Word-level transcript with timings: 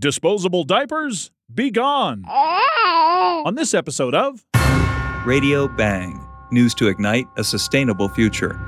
Disposable 0.00 0.64
diapers, 0.64 1.30
be 1.54 1.70
gone. 1.70 2.24
On 2.24 3.54
this 3.54 3.74
episode 3.74 4.14
of 4.14 4.42
Radio 5.26 5.68
Bang 5.68 6.26
News 6.50 6.72
to 6.76 6.88
Ignite 6.88 7.26
a 7.36 7.44
Sustainable 7.44 8.08
Future. 8.08 8.58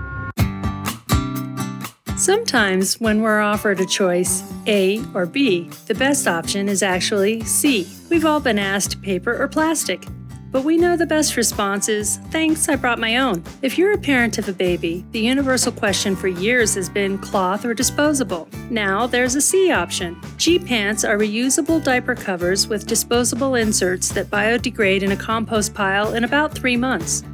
Sometimes, 2.19 3.01
when 3.01 3.23
we're 3.23 3.41
offered 3.41 3.81
a 3.81 3.87
choice, 3.87 4.45
A 4.67 5.03
or 5.15 5.25
B, 5.25 5.71
the 5.87 5.95
best 5.95 6.29
option 6.29 6.69
is 6.69 6.83
actually 6.83 7.43
C. 7.45 7.89
We've 8.11 8.27
all 8.27 8.39
been 8.39 8.59
asked 8.59 9.01
paper 9.01 9.35
or 9.35 9.49
plastic. 9.49 10.07
But 10.53 10.65
we 10.65 10.77
know 10.77 10.99
the 10.99 11.07
best 11.07 11.39
response 11.39 11.89
is, 11.89 12.19
thanks, 12.31 12.69
I 12.69 12.77
brought 12.77 12.99
my 12.99 13.17
own. 13.17 13.43
If 13.63 13.79
you're 13.79 13.95
a 13.95 13.99
parent 13.99 14.37
of 14.37 14.51
a 14.51 14.53
baby, 14.53 15.03
the 15.13 15.19
universal 15.19 15.73
question 15.73 16.15
for 16.15 16.29
years 16.29 16.75
has 16.75 16.91
been 16.91 17.17
cloth 17.17 17.65
or 17.65 17.73
disposable. 17.73 18.47
Now 18.69 19.07
there's 19.07 19.35
a 19.35 19.41
C 19.41 19.73
option. 19.73 20.21
G 20.37 20.59
pants 20.59 21.05
are 21.05 21.17
reusable 21.17 21.83
diaper 21.83 22.15
covers 22.15 22.69
with 22.69 22.87
disposable 22.87 23.55
inserts 23.55 24.11
that 24.11 24.27
biodegrade 24.27 25.03
in 25.03 25.13
a 25.13 25.17
compost 25.17 25.73
pile 25.73 26.13
in 26.13 26.23
about 26.23 26.53
three 26.53 26.77
months. 26.77 27.25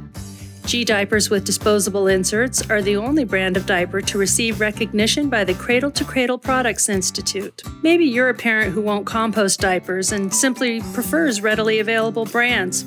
G 0.65 0.85
diapers 0.85 1.29
with 1.29 1.45
disposable 1.45 2.07
inserts 2.07 2.69
are 2.69 2.81
the 2.81 2.95
only 2.95 3.25
brand 3.25 3.57
of 3.57 3.65
diaper 3.65 4.01
to 4.01 4.17
receive 4.17 4.61
recognition 4.61 5.27
by 5.27 5.43
the 5.43 5.55
Cradle 5.55 5.91
to 5.91 6.05
Cradle 6.05 6.37
Products 6.37 6.87
Institute. 6.87 7.63
Maybe 7.81 8.05
you're 8.05 8.29
a 8.29 8.35
parent 8.35 8.71
who 8.73 8.81
won't 8.81 9.07
compost 9.07 9.59
diapers 9.59 10.11
and 10.11 10.33
simply 10.33 10.79
prefers 10.93 11.41
readily 11.41 11.79
available 11.79 12.23
brands. 12.23 12.85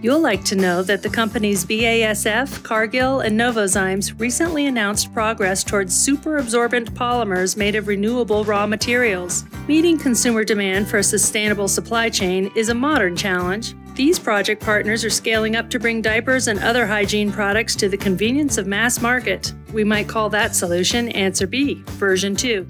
You'll 0.00 0.20
like 0.20 0.44
to 0.44 0.56
know 0.56 0.82
that 0.82 1.02
the 1.02 1.08
companies 1.08 1.64
BASF, 1.64 2.62
Cargill, 2.62 3.20
and 3.20 3.38
Novozymes 3.38 4.18
recently 4.20 4.66
announced 4.66 5.12
progress 5.12 5.64
towards 5.64 5.94
superabsorbent 5.94 6.90
polymers 6.90 7.56
made 7.56 7.74
of 7.74 7.88
renewable 7.88 8.44
raw 8.44 8.66
materials. 8.66 9.44
Meeting 9.66 9.98
consumer 9.98 10.44
demand 10.44 10.88
for 10.88 10.98
a 10.98 11.02
sustainable 11.02 11.68
supply 11.68 12.08
chain 12.08 12.50
is 12.54 12.68
a 12.68 12.74
modern 12.74 13.16
challenge, 13.16 13.74
these 13.98 14.20
project 14.20 14.62
partners 14.62 15.04
are 15.04 15.10
scaling 15.10 15.56
up 15.56 15.68
to 15.70 15.80
bring 15.80 16.00
diapers 16.00 16.46
and 16.46 16.60
other 16.60 16.86
hygiene 16.86 17.32
products 17.32 17.74
to 17.74 17.88
the 17.88 17.96
convenience 17.96 18.56
of 18.56 18.64
mass 18.64 19.02
market. 19.02 19.52
We 19.72 19.82
might 19.82 20.06
call 20.06 20.30
that 20.30 20.54
solution 20.54 21.08
Answer 21.08 21.48
B, 21.48 21.82
version 21.98 22.36
2. 22.36 22.64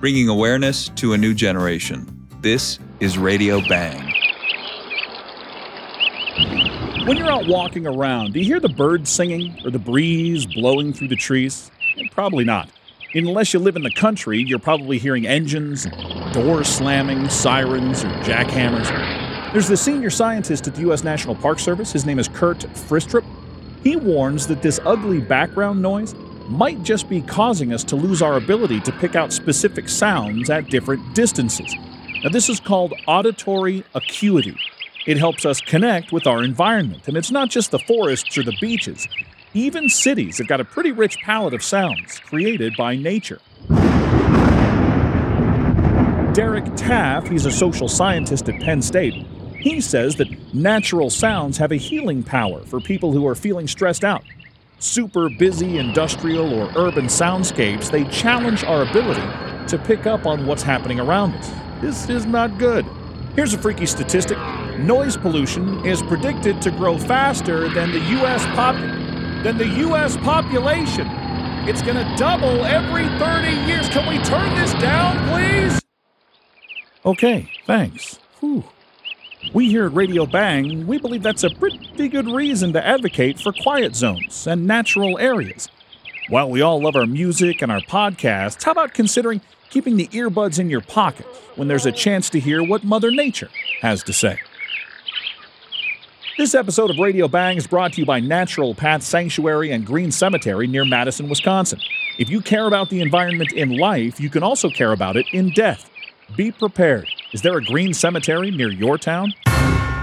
Bringing 0.00 0.30
awareness 0.30 0.88
to 0.96 1.12
a 1.12 1.18
new 1.18 1.34
generation. 1.34 2.26
This 2.40 2.78
is 2.98 3.18
Radio 3.18 3.60
Bang. 3.68 4.09
When 7.06 7.16
you're 7.16 7.30
out 7.30 7.46
walking 7.46 7.86
around, 7.86 8.34
do 8.34 8.40
you 8.40 8.44
hear 8.44 8.60
the 8.60 8.68
birds 8.68 9.08
singing 9.08 9.56
or 9.64 9.70
the 9.70 9.78
breeze 9.78 10.44
blowing 10.44 10.92
through 10.92 11.08
the 11.08 11.16
trees? 11.16 11.70
Eh, 11.96 12.04
probably 12.10 12.44
not. 12.44 12.68
Unless 13.14 13.54
you 13.54 13.58
live 13.58 13.74
in 13.74 13.82
the 13.82 13.90
country, 13.92 14.42
you're 14.42 14.58
probably 14.58 14.98
hearing 14.98 15.26
engines, 15.26 15.86
doors 16.32 16.68
slamming, 16.68 17.30
sirens, 17.30 18.04
or 18.04 18.10
jackhammers. 18.22 18.90
There's 19.52 19.66
the 19.66 19.78
senior 19.78 20.10
scientist 20.10 20.68
at 20.68 20.74
the 20.74 20.82
U.S. 20.82 21.02
National 21.02 21.34
Park 21.34 21.58
Service. 21.58 21.90
His 21.90 22.04
name 22.04 22.18
is 22.18 22.28
Kurt 22.28 22.58
Fristrup. 22.58 23.24
He 23.82 23.96
warns 23.96 24.46
that 24.48 24.60
this 24.60 24.78
ugly 24.84 25.20
background 25.20 25.80
noise 25.80 26.14
might 26.48 26.82
just 26.82 27.08
be 27.08 27.22
causing 27.22 27.72
us 27.72 27.82
to 27.84 27.96
lose 27.96 28.20
our 28.20 28.36
ability 28.36 28.78
to 28.80 28.92
pick 28.92 29.16
out 29.16 29.32
specific 29.32 29.88
sounds 29.88 30.50
at 30.50 30.68
different 30.68 31.14
distances. 31.14 31.74
Now, 32.22 32.28
this 32.28 32.50
is 32.50 32.60
called 32.60 32.92
auditory 33.06 33.84
acuity. 33.94 34.58
It 35.06 35.16
helps 35.16 35.46
us 35.46 35.60
connect 35.62 36.12
with 36.12 36.26
our 36.26 36.42
environment, 36.42 37.08
and 37.08 37.16
it's 37.16 37.30
not 37.30 37.48
just 37.48 37.70
the 37.70 37.78
forests 37.78 38.36
or 38.36 38.42
the 38.42 38.56
beaches. 38.60 39.08
Even 39.54 39.88
cities 39.88 40.36
have 40.38 40.46
got 40.46 40.60
a 40.60 40.64
pretty 40.64 40.92
rich 40.92 41.16
palette 41.18 41.54
of 41.54 41.62
sounds 41.62 42.18
created 42.20 42.76
by 42.76 42.96
nature. 42.96 43.40
Derrick 46.34 46.66
Taff, 46.76 47.28
he's 47.28 47.46
a 47.46 47.50
social 47.50 47.88
scientist 47.88 48.48
at 48.48 48.60
Penn 48.60 48.82
State, 48.82 49.26
he 49.58 49.80
says 49.80 50.16
that 50.16 50.54
natural 50.54 51.10
sounds 51.10 51.56
have 51.58 51.72
a 51.72 51.76
healing 51.76 52.22
power 52.22 52.60
for 52.60 52.78
people 52.78 53.12
who 53.12 53.26
are 53.26 53.34
feeling 53.34 53.66
stressed 53.66 54.04
out. 54.04 54.22
Super 54.78 55.28
busy 55.28 55.78
industrial 55.78 56.54
or 56.54 56.70
urban 56.76 57.06
soundscapes, 57.06 57.90
they 57.90 58.04
challenge 58.04 58.64
our 58.64 58.82
ability 58.82 59.20
to 59.66 59.78
pick 59.78 60.06
up 60.06 60.26
on 60.26 60.46
what's 60.46 60.62
happening 60.62 61.00
around 61.00 61.34
us. 61.34 61.50
This 61.80 62.08
is 62.08 62.26
not 62.26 62.58
good. 62.58 62.84
Here's 63.34 63.54
a 63.54 63.58
freaky 63.58 63.86
statistic. 63.86 64.38
Noise 64.80 65.18
pollution 65.18 65.84
is 65.84 66.00
predicted 66.00 66.62
to 66.62 66.70
grow 66.70 66.96
faster 66.96 67.68
than 67.68 67.92
the 67.92 68.00
US 68.00 68.42
pop 68.56 68.74
than 69.44 69.58
the 69.58 69.68
US 69.88 70.16
population. 70.16 71.06
It's 71.68 71.82
going 71.82 71.96
to 71.96 72.16
double 72.16 72.64
every 72.64 73.06
30 73.18 73.50
years. 73.70 73.90
Can 73.90 74.08
we 74.08 74.18
turn 74.24 74.54
this 74.54 74.72
down, 74.74 75.28
please? 75.28 75.82
Okay, 77.04 77.50
thanks. 77.66 78.18
Whew. 78.40 78.64
We 79.52 79.68
here 79.68 79.84
at 79.84 79.92
Radio 79.92 80.24
Bang, 80.24 80.86
we 80.86 80.98
believe 80.98 81.22
that's 81.22 81.44
a 81.44 81.50
pretty 81.50 82.08
good 82.08 82.26
reason 82.26 82.72
to 82.72 82.86
advocate 82.86 83.38
for 83.38 83.52
quiet 83.52 83.94
zones 83.94 84.46
and 84.46 84.66
natural 84.66 85.18
areas. 85.18 85.68
While 86.30 86.48
we 86.48 86.62
all 86.62 86.80
love 86.80 86.96
our 86.96 87.06
music 87.06 87.60
and 87.60 87.70
our 87.70 87.80
podcasts, 87.80 88.62
how 88.62 88.72
about 88.72 88.94
considering 88.94 89.42
keeping 89.68 89.98
the 89.98 90.08
earbuds 90.08 90.58
in 90.58 90.70
your 90.70 90.80
pocket 90.80 91.26
when 91.56 91.68
there's 91.68 91.86
a 91.86 91.92
chance 91.92 92.30
to 92.30 92.40
hear 92.40 92.62
what 92.62 92.82
Mother 92.82 93.10
Nature 93.10 93.50
has 93.82 94.02
to 94.04 94.14
say? 94.14 94.40
This 96.38 96.54
episode 96.54 96.90
of 96.90 96.98
Radio 96.98 97.28
Bang 97.28 97.56
is 97.58 97.66
brought 97.66 97.92
to 97.94 98.00
you 98.00 98.06
by 98.06 98.20
Natural 98.20 98.74
Path 98.74 99.02
Sanctuary 99.02 99.72
and 99.72 99.84
Green 99.84 100.10
Cemetery 100.10 100.66
near 100.66 100.84
Madison, 100.84 101.28
Wisconsin. 101.28 101.80
If 102.18 102.30
you 102.30 102.40
care 102.40 102.66
about 102.66 102.88
the 102.88 103.00
environment 103.00 103.52
in 103.52 103.76
life, 103.76 104.18
you 104.18 104.30
can 104.30 104.42
also 104.42 104.70
care 104.70 104.92
about 104.92 105.16
it 105.16 105.26
in 105.32 105.50
death. 105.50 105.90
Be 106.36 106.50
prepared. 106.50 107.08
Is 107.32 107.42
there 107.42 107.56
a 107.58 107.64
green 107.64 107.92
cemetery 107.92 108.50
near 108.50 108.70
your 108.70 108.96
town? 108.96 109.34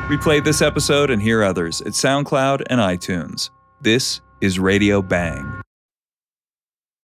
Replay 0.09 0.43
this 0.43 0.61
episode 0.61 1.09
and 1.09 1.21
hear 1.21 1.43
others 1.43 1.81
at 1.81 1.93
SoundCloud 1.93 2.63
and 2.69 2.79
iTunes. 2.79 3.49
This 3.81 4.21
is 4.41 4.59
Radio 4.59 5.01
Bang. 5.01 5.61